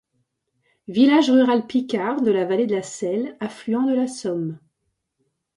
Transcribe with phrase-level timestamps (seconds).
[0.87, 4.57] Village rural picard de la vallée de la Selle, affluent de la Somme.